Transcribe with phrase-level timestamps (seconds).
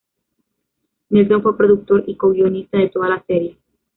[1.11, 3.59] Nelson fue productor y co-guionista de toda la serie.